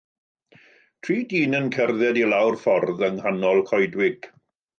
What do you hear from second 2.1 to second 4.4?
i lawr ffordd yng nghanol coedwig.